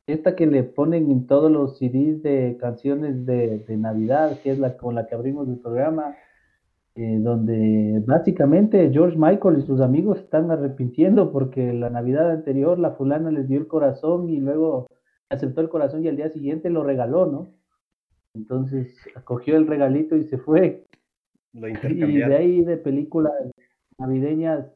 [0.10, 4.60] esta que le ponen en todos los CDs de canciones de, de Navidad, que es
[4.60, 6.16] la con la que abrimos el programa,
[6.96, 12.92] eh, donde básicamente George Michael y sus amigos están arrepintiendo porque la Navidad anterior la
[12.92, 14.88] fulana les dio el corazón y luego
[15.30, 17.54] aceptó el corazón y al día siguiente lo regaló, ¿no?
[18.34, 20.88] Entonces acogió el regalito y se fue.
[21.54, 23.32] Lo Y de ahí de películas
[23.98, 24.70] navideñas,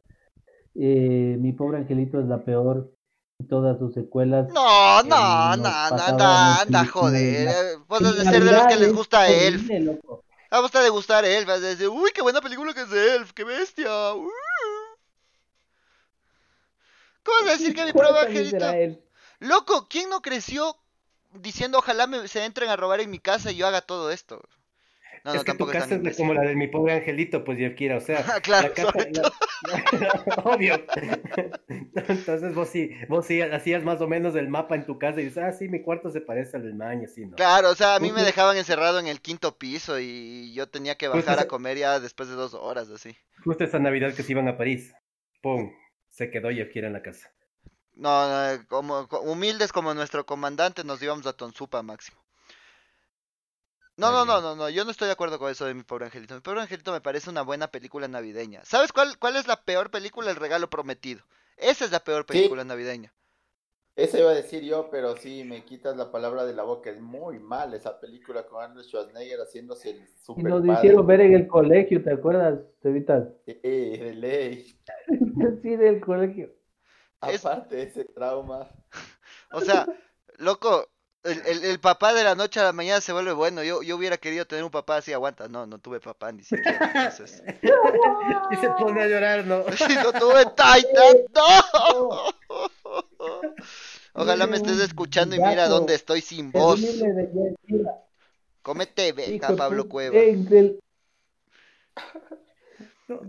[0.75, 2.92] eh, Mi pobre angelito es la peor.
[3.49, 4.49] Todas sus secuelas.
[4.49, 7.77] No, no, no, no, anda, anda, joder.
[7.87, 9.61] Vos has de ser de los que les es gusta Elf.
[9.61, 10.23] horrible, loco.
[10.49, 12.81] A vos te ha de gustar Elf, vas a decir, uy, qué buena película que
[12.81, 14.13] es Elf, qué bestia.
[14.13, 14.29] uh".
[17.23, 19.03] ¿Cómo vas a decir que mi ¿Cuál prueba él?
[19.39, 20.77] Loco, ¿quién no creció
[21.31, 24.41] diciendo ojalá me, se entren a robar en mi casa y yo haga todo esto?
[25.23, 27.73] No, es no, que tu casa es como la de mi pobre angelito, pues yo
[27.75, 28.23] quiero, o sea.
[28.43, 29.31] claro, la casa,
[30.43, 30.85] obvio.
[31.95, 35.25] Entonces vos sí, vos sí hacías más o menos el mapa en tu casa y
[35.25, 37.37] dices, ah, sí, mi cuarto se parece al del maño, sí, ¿no?
[37.37, 40.95] Claro, o sea, a mí me dejaban encerrado en el quinto piso y yo tenía
[40.95, 43.15] que bajar a comer ya después de dos horas, así.
[43.45, 44.93] Justo esa Navidad que se iban a París,
[45.41, 45.71] pum,
[46.09, 47.31] se quedó Yevkira en la casa.
[47.95, 52.22] No, no, como humildes como nuestro comandante nos íbamos a Tonsupa máximo.
[53.95, 56.05] No, no, no, no, no, yo no estoy de acuerdo con eso de mi pobre
[56.05, 56.33] angelito.
[56.33, 58.65] Mi pobre angelito me parece una buena película navideña.
[58.65, 60.31] ¿Sabes cuál, cuál es la peor película?
[60.31, 61.21] El regalo prometido.
[61.57, 63.13] Esa es la peor película navideña.
[63.95, 66.89] Esa iba a decir yo, pero sí, me quitas la palabra de la boca.
[66.89, 71.21] Es muy mal esa película con Arnold Schwarzenegger haciéndose el super Y nos hicieron ver
[71.21, 73.27] en el colegio, ¿te acuerdas, Tevitas?
[73.45, 74.75] Sí, de ley.
[75.61, 76.51] sí, del colegio.
[77.19, 78.67] Aparte de ese trauma.
[79.55, 79.85] O sea,
[80.39, 80.89] loco,
[81.23, 83.63] el, el, papá de la noche a la mañana se vuelve bueno.
[83.63, 85.47] Yo, yo hubiera querido tener un papá así, aguanta.
[85.47, 86.91] No, no tuve papá ni siquiera.
[86.93, 87.43] Entonces...
[88.51, 89.59] y se pone a llorar, ¿no?
[90.03, 92.33] no tuve Titan, no.
[94.13, 96.81] Ojalá me estés escuchando y mira dónde estoy sin voz.
[98.61, 100.17] Cómete, venga, Pablo Cueva.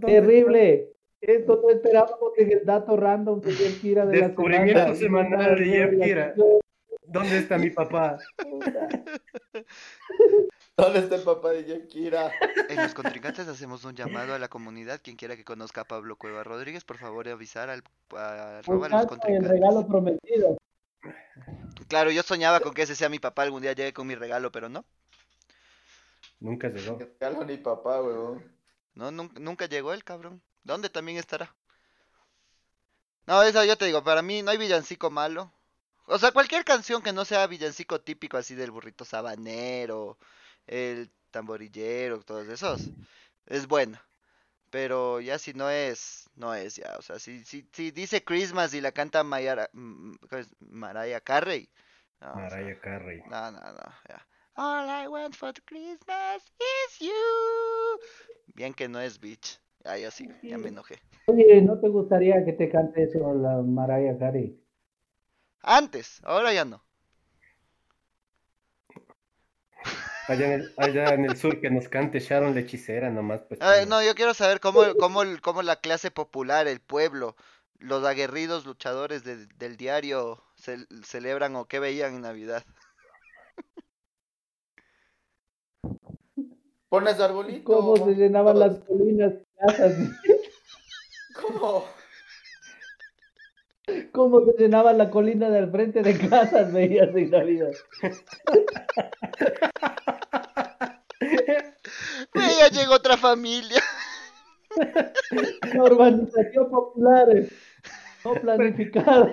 [0.00, 0.90] Terrible.
[1.20, 5.64] Esto no esperábamos en el dato random de Jeff Kira de Descubrimiento la semanal de
[5.64, 6.34] Jeff Kira.
[7.14, 8.18] ¿Dónde está mi papá?
[10.76, 12.32] ¿Dónde está el papá de Jeff Kira?
[12.68, 15.00] En los contrincantes hacemos un llamado a la comunidad.
[15.00, 17.84] Quien quiera que conozca a Pablo Cueva Rodríguez, por favor, avisar al
[18.16, 19.48] a, robar los contrincantes.
[19.48, 20.56] El regalo prometido.
[21.86, 23.44] Claro, yo soñaba con que ese sea mi papá.
[23.44, 24.84] Algún día llegue con mi regalo, pero no.
[26.40, 26.98] Nunca llegó.
[26.98, 28.42] Regalo ni papá, weón.
[28.94, 30.42] No, nunca, nunca llegó el cabrón.
[30.64, 31.54] ¿Dónde también estará?
[33.28, 35.52] No, eso yo te digo, para mí no hay villancico malo.
[36.06, 40.18] O sea, cualquier canción que no sea villancico típico así del burrito sabanero,
[40.66, 42.90] el tamborillero, todos esos,
[43.46, 44.02] es buena.
[44.70, 46.96] Pero ya si no es, no es ya.
[46.98, 49.70] O sea, si, si, si dice Christmas y la canta Mayara,
[50.60, 51.70] Mariah Carey.
[52.20, 53.22] No, Mariah Carey.
[53.30, 54.26] No, no, no, ya.
[54.56, 58.00] All I want for Christmas is you.
[58.54, 59.60] Bien que no es bitch.
[59.84, 61.00] Ah, ya sí, ya me enojé.
[61.26, 64.63] Oye, ¿no te gustaría que te cante eso la Mariah Carey?
[65.64, 66.84] Antes, ahora ya no.
[70.28, 73.42] Allá en, el, allá en el sur que nos cante Sharon la hechicera nomás.
[73.42, 77.36] Pues, no, yo quiero saber cómo, cómo, cómo la clase popular, el pueblo,
[77.78, 80.42] los aguerridos luchadores del diario
[81.02, 82.64] celebran o qué veían en Navidad.
[86.88, 87.64] Pones arbolito.
[87.64, 89.94] ¿Cómo se llenaban las colinas casas?
[91.40, 91.84] ¿Cómo?
[94.12, 97.72] Cómo se llenaba la colina del frente de casas, veías en Navidad.
[102.34, 103.80] Ya llegó otra familia.
[105.74, 107.26] La urbanización popular,
[108.24, 109.30] no planificada.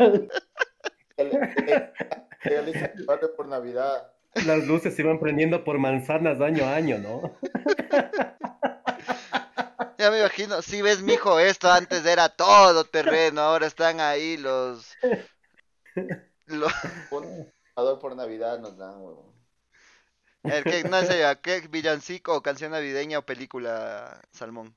[3.36, 4.12] por Navidad.
[4.46, 7.38] Las luces se iban prendiendo por manzanas año a año, ¿no?
[10.02, 14.98] Ya me imagino, si ves, mijo, esto antes era todo terreno, ahora están ahí los...
[16.48, 16.74] los...
[18.00, 19.00] por Navidad nos dan,
[20.42, 24.76] El que, no sé, ¿qué villancico, canción navideña o película, Salmón?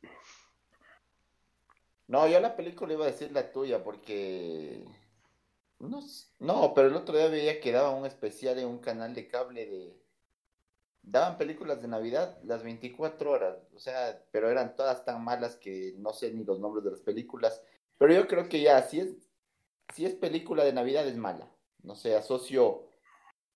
[2.07, 4.85] No, yo la película iba a decir la tuya porque...
[5.79, 6.01] No,
[6.39, 9.65] no, pero el otro día veía que daba un especial en un canal de cable
[9.65, 10.04] de
[11.07, 15.95] daban películas de Navidad las 24 horas, o sea, pero eran todas tan malas que
[15.99, 17.63] no sé ni los nombres de las películas,
[17.99, 19.15] pero yo creo que ya, si es,
[19.95, 21.51] si es película de Navidad es mala,
[21.83, 22.89] no sé, asocio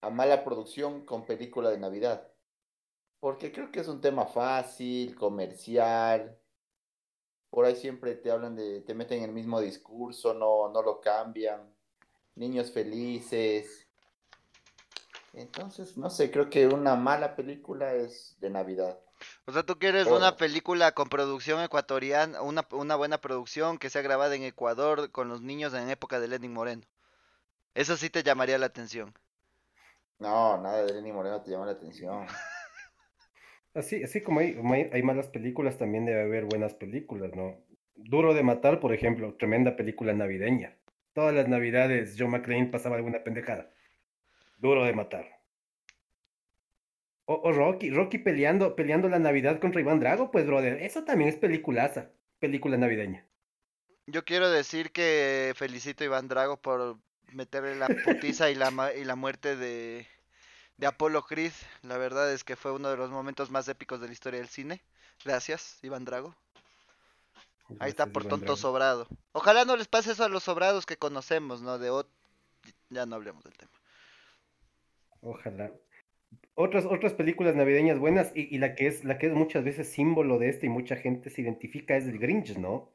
[0.00, 2.30] a mala producción con película de Navidad,
[3.20, 6.38] porque creo que es un tema fácil, comercial,
[7.50, 11.00] por ahí siempre te hablan de, te meten en el mismo discurso, no, no lo
[11.00, 11.74] cambian,
[12.34, 13.87] niños felices,
[15.40, 18.98] entonces, no sé, creo que una mala película es de Navidad.
[19.46, 24.02] O sea, tú quieres una película con producción ecuatoriana, una, una buena producción que sea
[24.02, 26.82] grabada en Ecuador con los niños en época de Lenin Moreno.
[27.74, 29.14] Eso sí te llamaría la atención.
[30.18, 32.26] No, nada de Lenin Moreno te llama la atención.
[33.74, 34.58] Así, así como hay,
[34.92, 37.54] hay, malas películas, también debe haber buenas películas, ¿no?
[37.94, 40.76] Duro de Matar, por ejemplo, tremenda película navideña.
[41.12, 43.70] Todas las navidades John McClane pasaba alguna pendejada.
[44.58, 45.26] Duro de matar.
[47.24, 51.36] O, Rocky, Rocky peleando, peleando la Navidad contra Iván Drago, pues brother, eso también es
[51.36, 53.26] peliculaza, película navideña.
[54.06, 56.96] Yo quiero decir que felicito a Iván Drago por
[57.32, 60.06] meterle la putiza y la, y la muerte de,
[60.78, 61.52] de Apolo Creed.
[61.82, 64.48] La verdad es que fue uno de los momentos más épicos de la historia del
[64.48, 64.82] cine.
[65.22, 66.34] Gracias, Iván Drago.
[67.78, 68.56] Ahí está por Iván tonto Drago.
[68.56, 69.08] sobrado.
[69.32, 71.78] Ojalá no les pase eso a los sobrados que conocemos, ¿no?
[71.78, 72.08] De ot-
[72.88, 73.72] Ya no hablemos del tema.
[75.22, 75.72] Ojalá.
[76.54, 79.88] Otras, otras películas navideñas buenas y, y la que es, la que es muchas veces
[79.88, 82.90] símbolo de esto y mucha gente se identifica es el Grinch, ¿no?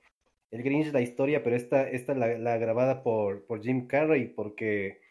[0.51, 5.01] El Grinch, la historia, pero esta, esta la, la grabada por, por Jim Carrey, porque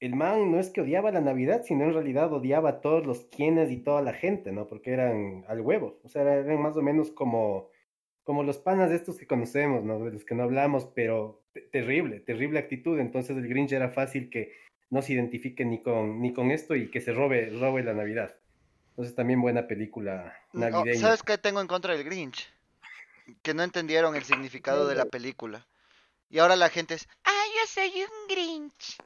[0.00, 3.26] el man no es que odiaba la Navidad, sino en realidad odiaba a todos los
[3.26, 4.66] quienes y toda la gente, ¿no?
[4.66, 7.68] Porque eran al huevo, o sea, eran más o menos como,
[8.22, 10.02] como los panas de estos que conocemos, ¿no?
[10.04, 12.98] De los que no hablamos, pero te- terrible, terrible actitud.
[12.98, 14.52] Entonces el Grinch era fácil que
[14.90, 18.34] no se identifique ni con, ni con esto y que se robe, robe la Navidad.
[18.90, 21.00] Entonces también buena película Oh, navideña.
[21.00, 22.48] ¿Sabes qué tengo en contra del Grinch?
[23.42, 25.66] Que no entendieron el significado de la película.
[26.30, 28.96] Y ahora la gente es, Ah, yo soy un Grinch.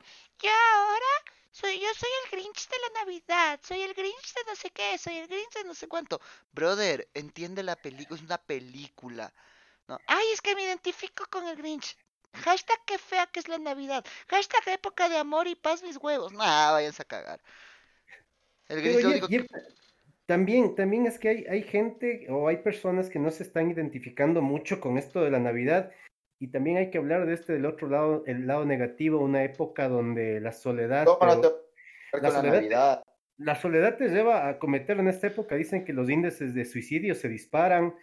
[0.40, 3.60] Yo ahora soy, yo soy el Grinch de la Navidad.
[3.62, 6.20] Soy el Grinch de no sé qué, soy el Grinch de no sé cuánto.
[6.52, 9.32] brother, entiende la película, es una película.
[10.06, 11.96] Ay, es que me identifico con el Grinch.
[12.34, 14.04] Hashtag qué fea que es la Navidad.
[14.28, 16.32] Hashtag época de amor y paz mis huevos.
[16.32, 17.40] Nah, váyanse a cagar.
[18.68, 19.20] El que...
[19.28, 19.46] Jeff,
[20.26, 24.40] también, también es que hay, hay gente o hay personas que no se están identificando
[24.40, 25.92] mucho con esto de la Navidad
[26.38, 29.88] y también hay que hablar de este del otro lado, el lado negativo, una época
[29.88, 31.58] donde la soledad, ¿Cómo no pero
[32.12, 33.02] te la soledad- Navidad?
[33.38, 37.14] la soledad te lleva a cometer en esta época, dicen que los índices de suicidio
[37.14, 37.94] se disparan,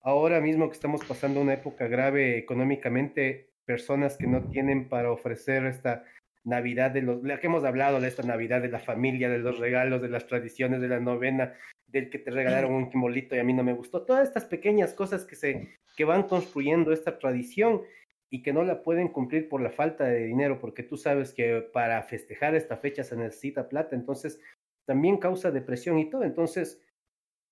[0.00, 5.64] ahora mismo que estamos pasando una época grave económicamente, personas que no tienen para ofrecer
[5.66, 6.04] esta
[6.44, 9.58] Navidad de los, la que hemos hablado, de esta Navidad de la familia, de los
[9.58, 11.54] regalos, de las tradiciones, de la novena,
[11.86, 14.92] del que te regalaron un quimolito y a mí no me gustó, todas estas pequeñas
[14.92, 17.82] cosas que se, que van construyendo esta tradición
[18.30, 21.60] y que no la pueden cumplir por la falta de dinero, porque tú sabes que
[21.72, 24.40] para festejar esta fecha se necesita plata, entonces
[24.86, 26.24] también causa depresión y todo.
[26.24, 26.82] Entonces,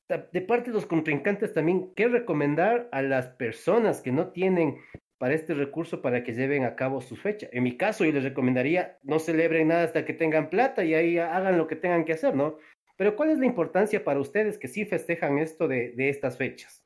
[0.08, 4.76] de parte de los contrincantes también, ¿qué recomendar a las personas que no tienen
[5.22, 7.46] para este recurso para que lleven a cabo su fecha?
[7.52, 11.16] En mi caso, yo les recomendaría no celebren nada hasta que tengan plata y ahí
[11.16, 12.56] hagan lo que tengan que hacer, ¿no?
[12.96, 16.84] Pero ¿cuál es la importancia para ustedes que sí festejan esto de, de estas fechas?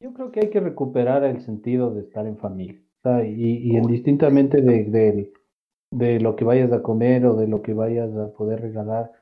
[0.00, 2.78] Yo creo que hay que recuperar el sentido de estar en familia,
[3.24, 5.32] y, y indistintamente de, de-
[5.90, 9.12] de lo que vayas a comer o de lo que vayas a poder regalar,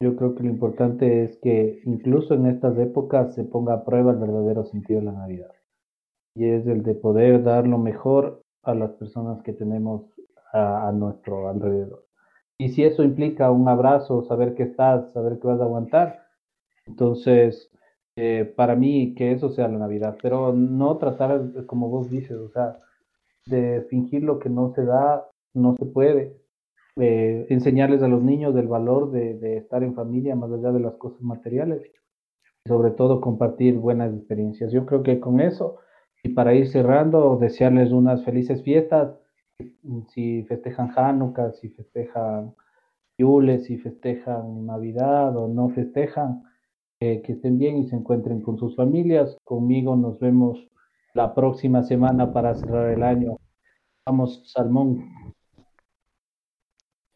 [0.00, 4.12] yo creo que lo importante es que incluso en estas épocas se ponga a prueba
[4.12, 5.57] el verdadero sentido de la Navidad.
[6.38, 10.02] Y es el de poder dar lo mejor a las personas que tenemos
[10.52, 12.04] a, a nuestro alrededor.
[12.58, 16.20] Y si eso implica un abrazo, saber que estás, saber que vas a aguantar,
[16.86, 17.70] entonces
[18.16, 22.48] eh, para mí que eso sea la Navidad, pero no tratar, como vos dices, o
[22.50, 22.80] sea,
[23.46, 26.36] de fingir lo que no se da, no se puede.
[26.96, 30.80] Eh, enseñarles a los niños del valor de, de estar en familia más allá de
[30.80, 31.80] las cosas materiales.
[32.66, 34.72] Sobre todo compartir buenas experiencias.
[34.72, 35.78] Yo creo que con eso,
[36.22, 39.14] y para ir cerrando, desearles unas felices fiestas.
[40.08, 42.54] Si festejan Hanukkah, si festejan
[43.16, 46.44] Yule, si festejan Navidad o no festejan,
[47.00, 49.36] eh, que estén bien y se encuentren con sus familias.
[49.44, 50.58] Conmigo nos vemos
[51.14, 53.38] la próxima semana para cerrar el año.
[54.06, 55.34] Vamos, Salmón.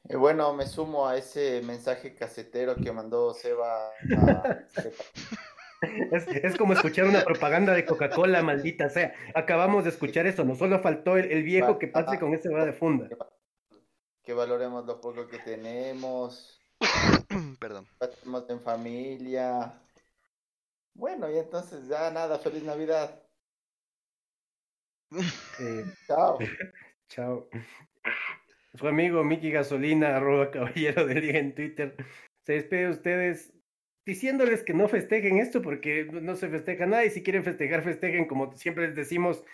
[0.09, 4.59] Y bueno, me sumo a ese mensaje casetero que mandó Seba a
[6.13, 9.15] Es, es como escuchar una propaganda de Coca-Cola, maldita sea.
[9.35, 12.65] Acabamos de escuchar eso, no solo faltó el, el viejo que pase con ese va
[12.65, 13.09] de funda.
[14.23, 16.61] que valoremos lo poco que tenemos,
[17.61, 17.87] Perdón.
[18.01, 19.73] estamos en familia.
[20.95, 23.23] Bueno, y entonces ya nada, feliz Navidad.
[25.59, 26.39] Eh, Chao.
[27.09, 27.49] Chao.
[28.75, 31.97] Su amigo Miki Gasolina, arroba caballero del día en Twitter,
[32.43, 33.53] se despide de ustedes
[34.05, 38.27] diciéndoles que no festejen esto porque no se festeja nada y si quieren festejar, festejen
[38.27, 39.45] como siempre les decimos,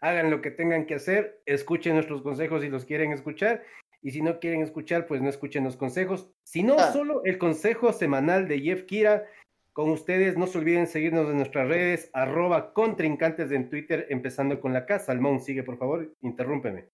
[0.00, 3.62] hagan lo que tengan que hacer, escuchen nuestros consejos si los quieren escuchar
[4.02, 6.92] y si no quieren escuchar, pues no escuchen los consejos, sino Ah.
[6.92, 9.24] solo el consejo semanal de Jeff Kira.
[9.72, 14.74] Con ustedes, no se olviden seguirnos en nuestras redes, arroba contrincantes en Twitter, empezando con
[14.74, 15.06] la casa.
[15.06, 16.88] Salmón, sigue por favor, interrúmpeme.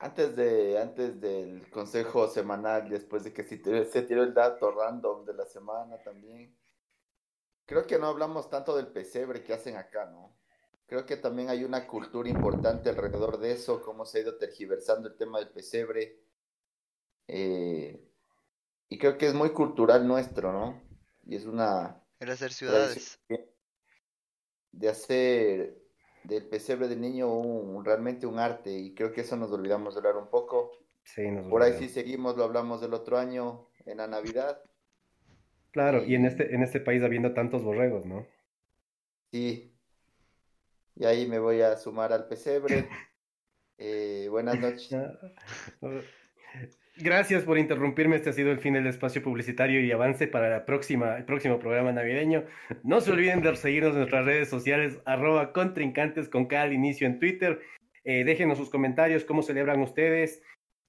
[0.00, 4.70] Antes de, antes del consejo semanal, después de que se tiró, se tiró el dato
[4.70, 6.56] random de la semana también.
[7.66, 10.38] Creo que no hablamos tanto del pesebre que hacen acá, ¿no?
[10.86, 15.08] Creo que también hay una cultura importante alrededor de eso, cómo se ha ido tergiversando
[15.08, 16.22] el tema del pesebre.
[17.26, 18.08] Eh,
[18.88, 20.80] y creo que es muy cultural nuestro, ¿no?
[21.26, 23.20] Y es una Era hacer ciudades.
[24.72, 25.87] de hacer
[26.28, 29.98] del pesebre del niño un, realmente un arte y creo que eso nos olvidamos de
[30.00, 30.72] hablar un poco.
[31.02, 34.60] Sí, nos Por ahí sí seguimos, lo hablamos del otro año en la Navidad.
[35.70, 38.26] Claro, y en este, en este país habiendo tantos borregos, ¿no?
[39.30, 39.74] Sí.
[40.96, 42.88] Y ahí me voy a sumar al pesebre.
[43.80, 44.90] Eh, buenas noches.
[47.00, 48.16] Gracias por interrumpirme.
[48.16, 51.58] Este ha sido el fin del espacio publicitario y avance para la próxima, el próximo
[51.60, 52.44] programa navideño.
[52.82, 57.20] No se olviden de seguirnos en nuestras redes sociales, arroba contrincantes con cada inicio en
[57.20, 57.60] Twitter.
[58.04, 60.42] Eh, déjenos sus comentarios, cómo celebran ustedes.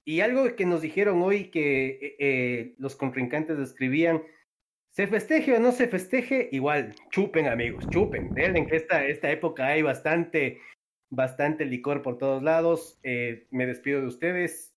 [0.04, 4.24] Y algo que nos dijeron hoy que eh, eh, los contrincantes escribían,
[4.90, 8.32] se festeje o no se festeje, igual, chupen amigos, chupen.
[8.36, 10.60] En esta, esta época hay bastante,
[11.12, 13.00] bastante licor por todos lados.
[13.04, 14.69] Eh, me despido de ustedes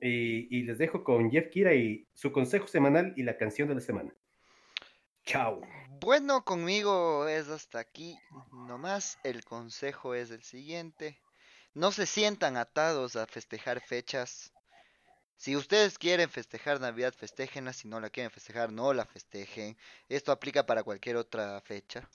[0.00, 3.80] y, les dejo con Jeff Kira y su consejo semanal y la canción de la
[3.80, 4.14] semana.
[5.24, 5.60] Chao.
[6.00, 8.18] Bueno, conmigo es hasta aquí
[8.52, 9.18] nomás.
[9.24, 11.18] El consejo es el siguiente.
[11.74, 14.52] No se sientan atados a festejar fechas.
[15.36, 17.72] Si ustedes quieren festejar Navidad, festéjenla.
[17.72, 19.76] Si no la quieren festejar, no la festejen.
[20.08, 22.08] Esto aplica para cualquier otra fecha,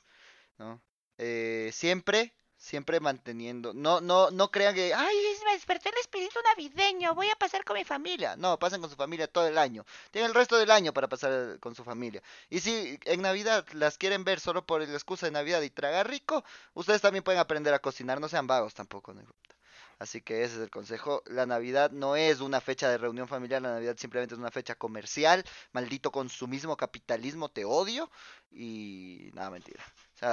[0.58, 0.82] ¿no?
[1.18, 3.74] Eh, siempre, siempre manteniendo.
[3.74, 7.16] No, no, no crean que, ay, Me despertó el espíritu navideño.
[7.16, 8.36] Voy a pasar con mi familia.
[8.36, 9.86] No, pasen con su familia todo el año.
[10.12, 12.22] Tienen el resto del año para pasar con su familia.
[12.50, 16.10] Y si en Navidad las quieren ver solo por la excusa de Navidad y tragar
[16.10, 16.44] rico,
[16.74, 18.20] ustedes también pueden aprender a cocinar.
[18.20, 19.14] No sean vagos tampoco.
[20.00, 21.24] Así que ese es el consejo.
[21.28, 24.76] La Navidad no es una fecha de reunión familiar, la Navidad simplemente es una fecha
[24.76, 25.46] comercial.
[25.72, 28.10] Maldito consumismo, capitalismo, te odio.
[28.52, 29.82] Y nada, mentira.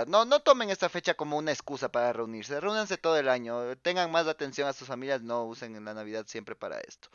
[0.06, 2.60] No, no tomen esta fecha como una excusa para reunirse.
[2.60, 3.76] Reúnanse todo el año.
[3.78, 5.22] Tengan más atención a sus familias.
[5.22, 7.08] No usen la Navidad siempre para esto.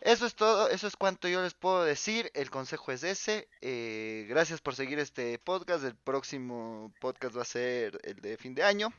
[0.00, 2.30] Eso es todo, eso es cuanto yo les puedo decir.
[2.34, 3.48] El consejo es ese.
[3.60, 5.84] Eh, gracias por seguir este podcast.
[5.84, 8.92] El próximo podcast va a ser el de fin de año.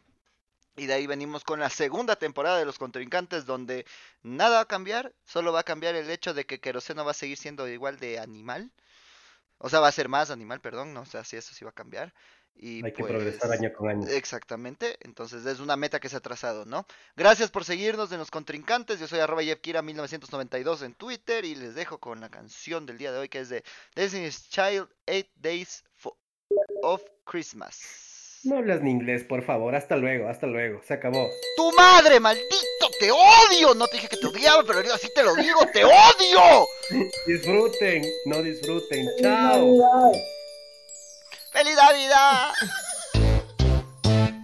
[0.75, 3.86] Y de ahí venimos con la segunda temporada de Los Contrincantes, donde
[4.23, 7.13] nada va a cambiar, solo va a cambiar el hecho de que Queroseno va a
[7.13, 8.71] seguir siendo igual de animal.
[9.59, 11.71] O sea, va a ser más animal, perdón, no o sea, si eso sí va
[11.71, 12.13] a cambiar.
[12.55, 14.07] Y Hay que pues, progresar año con año.
[14.07, 16.85] Exactamente, entonces es una meta que se ha trazado, ¿no?
[17.15, 21.99] Gracias por seguirnos en Los Contrincantes, yo soy arroba Yevkira1992 en Twitter y les dejo
[21.99, 23.63] con la canción del día de hoy que es de
[23.95, 25.83] Destiny's Child, Eight Days
[26.81, 28.03] of Christmas.
[28.43, 29.73] No hablas ni inglés, por favor.
[29.73, 30.81] Hasta luego, hasta luego.
[30.85, 31.29] Se acabó.
[31.55, 32.89] ¡Tu madre, maldito!
[32.99, 33.73] ¡Te odio!
[33.73, 36.67] No te dije que te odiaba, pero así te lo digo, ¡te odio!
[37.25, 39.07] Disfruten, no disfruten.
[39.21, 40.11] Chao.
[41.53, 42.53] ¡Feliz Navidad!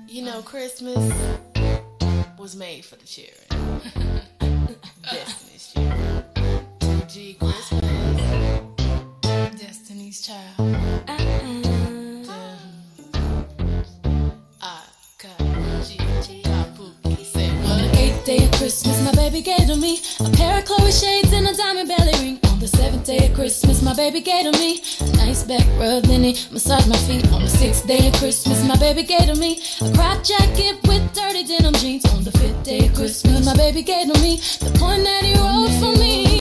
[0.08, 1.14] You know, Christmas
[2.38, 3.46] was made for the children.
[5.04, 6.24] Destiny's children.
[6.80, 7.82] 2G Christmas.
[9.62, 10.76] Destiny's child.
[14.62, 14.82] I
[15.20, 15.38] got
[15.86, 16.42] G.
[16.42, 17.24] Got Pookie.
[17.24, 17.98] Say what?
[17.98, 21.48] Eighth day of Christmas, my baby gave to me a pair of Chloe shades and
[21.48, 22.49] a diamond belly ring.
[23.00, 26.34] The day of Christmas, my baby gave to me a nice back rub, then he
[26.52, 27.32] massaged my feet.
[27.32, 31.14] On the sixth day of Christmas, my baby gave to me a crop jacket with
[31.14, 32.06] dirty denim jeans.
[32.14, 35.34] On the fifth day of Christmas, my baby gave to me the point that he
[35.34, 36.30] wrote for me.